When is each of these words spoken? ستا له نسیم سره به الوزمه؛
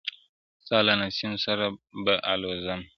ستا 0.63 0.77
له 0.87 0.93
نسیم 1.01 1.33
سره 1.45 1.65
به 2.03 2.13
الوزمه؛ 2.31 2.81